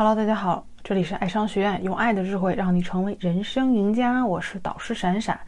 [0.00, 4.24] Hello，大家好，这里是爱商学院，用爱的智慧让你成为人生赢家。
[4.24, 5.40] 我是导师闪闪。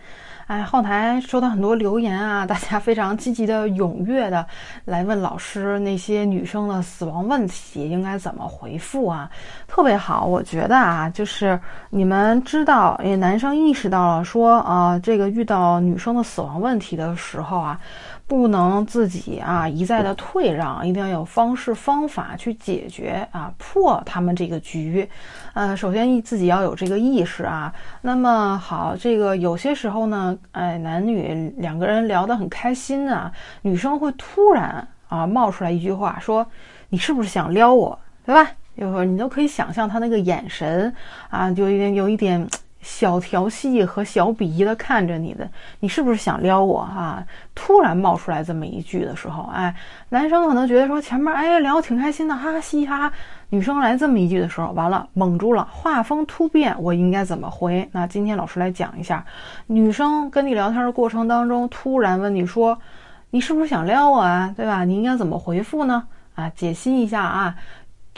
[0.50, 4.44] 哎，后台收到很多留言啊，大家非常积极的、踊跃的
[4.84, 9.30] 来问老师那些女生的死亡问题应该怎么回复啊？
[9.68, 11.56] 特别好，我觉得啊，就是
[11.88, 17.78] 你们知道，也男生意识到了说啊，这个遇到女生的死亡问题的时候啊。
[18.26, 25.10] 不能自己啊一再的退让，一定要有方式方法去解决啊破他们这个局，
[25.52, 27.74] 呃，首先自己要有这个意识啊。
[28.00, 36.46] 那么好，这个有些时候呢，哎，男女两个人聊得很开心啊，女生会突然啊冒出来一句话，说
[36.88, 38.50] 你是不是想撩我，对吧？
[38.76, 40.94] 就是你都可以想象他那个眼神
[41.28, 42.46] 啊，就有点有一点。
[42.80, 45.48] 小调戏和小鄙夷的看着你的，
[45.80, 47.24] 你是不是想撩我啊？
[47.54, 49.74] 突然冒出来这么一句的时候，哎，
[50.08, 53.12] 男生可能觉得说前面哎聊挺开心的，哈嘻哈。
[53.50, 57.88] 女生来这么一句的时候，完了懵住了，画风突变，我应该怎么回？
[57.92, 59.24] 那今天老师来讲一下，
[59.66, 62.78] 女生跟你聊天的过程当中，突然问你说，
[63.30, 64.54] 你是不是想撩我啊？
[64.56, 64.84] 对吧？
[64.84, 66.04] 你应该怎么回复呢？
[66.36, 67.56] 啊，解析一下啊。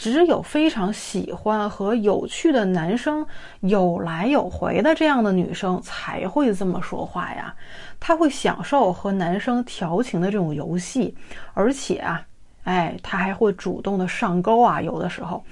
[0.02, 3.24] 只有非常喜欢和有趣的男生，
[3.60, 7.54] 有来有回的这样的女生才会这么说话呀。
[8.00, 11.14] 她会享受和男生调情的这种游戏，
[11.54, 12.20] 而且啊。
[12.64, 15.42] 哎，她还会主动的上钩啊，有的时候，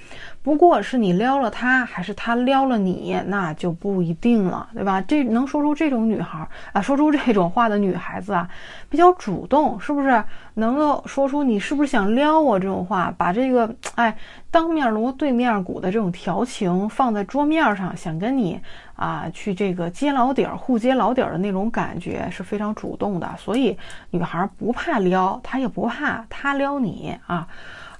[0.41, 5.01] 不过是你撩了她，还是他撩了你，那就不一定了，对吧？
[5.01, 8.47] 这能说出这种女孩啊，说出这种话的女孩子啊，
[8.89, 10.23] 比较主动，是不是？
[10.53, 14.15] 能够说出你是不是想撩我这种话，把这个哎
[14.51, 18.59] 当面锣对面鼓的这种调情放在桌面上，想跟你。
[18.95, 23.75] 啊，去这个揭老底儿、互揭老底儿的那种感觉是非常主动的，所以
[24.11, 27.47] 女孩不怕撩，她也不怕他撩你啊，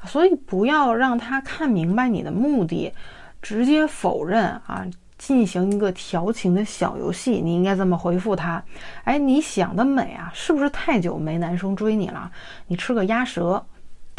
[0.06, 2.94] 所以不要让他看明白你的目的，
[3.42, 4.86] 直接否认啊，
[5.18, 8.64] 进行一个调情的小游戏，你应该这么回复他？
[9.04, 12.32] 哎，你想得美啊，是不是太久没男生追你了？
[12.68, 13.66] 你吃个鸭舌，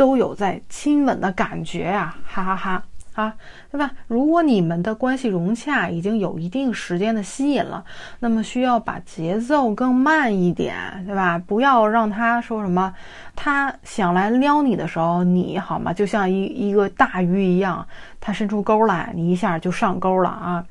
[0.03, 2.83] 都有在亲吻的感觉呀，哈哈哈。
[3.15, 3.35] 啊，
[3.71, 3.91] 对吧？
[4.09, 7.85] 如果你们的关系融洽，已经有一定时间的吸引了，
[8.21, 10.75] 那么需要把节奏更慢一点，
[11.07, 11.39] 对吧？
[11.39, 12.93] 不要让他说什么，
[13.37, 15.93] 他想来撩你的时候，你好吗？
[15.93, 17.87] 就像一一个大鱼一样，
[18.19, 20.65] 他伸出钩来，你一下就上钩了啊！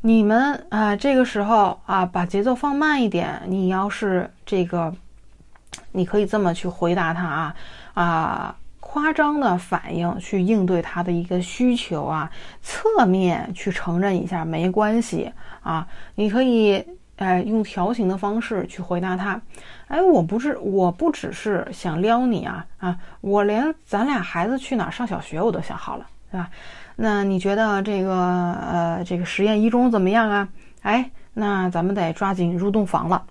[0.00, 3.42] 你们啊，这个时候啊，把节奏放慢一点。
[3.46, 4.90] 你要是这个，
[5.92, 7.54] 你可以这么去回答他啊
[7.94, 8.56] 啊。
[8.80, 12.30] 夸张的反应去应对他的一个需求啊，
[12.62, 15.30] 侧面去承认一下没关系
[15.62, 16.82] 啊，你可以
[17.16, 19.38] 哎用调情的方式去回答他，
[19.88, 26.48] 哎我不是我不只是想撩你啊啊，我连咱俩孩子去哪儿上小学我都想好了，对吧？
[26.96, 28.14] 那你觉得这个
[28.54, 30.48] 呃这个实验一中怎么样啊？
[30.80, 33.22] 哎，那咱们得抓紧入洞房了，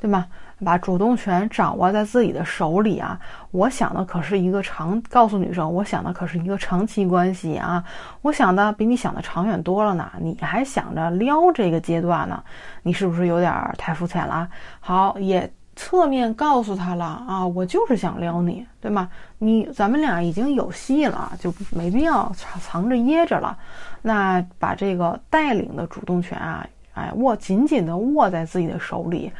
[0.00, 0.26] 对吗？
[0.64, 3.18] 把主动权掌握在自己的手里啊！
[3.50, 7.82] 我想的可是一个长，告诉女生，我想的可是一个长期关系啊！
[8.22, 10.10] 我想的比你想的长远多了呢。
[10.20, 12.42] 你还想着撩这个阶段呢？
[12.82, 14.48] 你是不是有点太肤浅了？
[14.80, 17.46] 好，也侧面告诉他了啊！
[17.46, 19.08] 我就是想撩你，对吗？
[19.38, 23.58] 你咱们俩已经有戏了，就没必要藏藏着掖着了。
[24.00, 29.32] 那把这个带领的主动权啊，哎，握紧紧的握在自己的手里。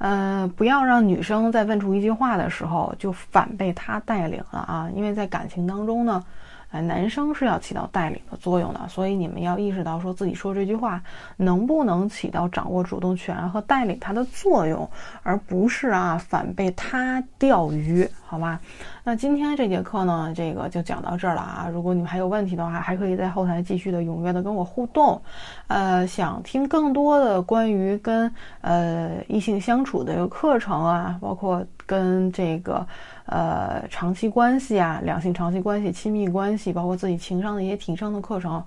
[0.00, 4.88] 呃，不要让女生在问出一句话的时候就反被他带领了啊！
[4.94, 6.24] 因为在感情当中呢，
[6.70, 11.02] 呃，男生是要起到带领的作用的，所以你们要意识到说自己说这句话
[11.36, 14.88] 能不能起到掌握主动权和带领他的作用，
[15.22, 18.60] 而不是啊反被他钓鱼，好吧？
[19.02, 21.68] 那今天这节课呢，这个就讲到这儿了啊！
[21.72, 25.20] 如果你们还有问题的话，还可以在后台继续的踊跃的跟我互动。
[25.68, 28.30] 呃，想听更多的关于跟
[28.60, 32.86] 呃异性相处的一个课程啊，包括跟这个
[33.24, 38.62] 呃长期关系啊、两性长期关系、亲密关系，包括自己情商的一些提升的课程。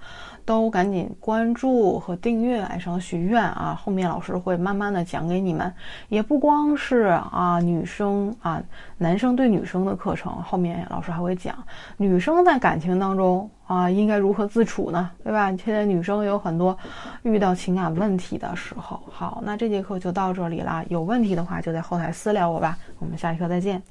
[0.45, 3.79] 都赶紧关注和订阅爱上学院啊！
[3.81, 5.73] 后面老师会慢慢的讲给你们，
[6.09, 8.61] 也不光是啊女生啊，
[8.97, 11.55] 男生对女生的课程，后面老师还会讲
[11.95, 15.09] 女生在感情当中啊应该如何自处呢？
[15.23, 15.47] 对吧？
[15.55, 16.77] 现在女生有很多
[17.21, 19.01] 遇到情感问题的时候。
[19.09, 23.81] 好，那这节课就到这里啦，有问题的话就在后台私聊我吧，我们下一课再见。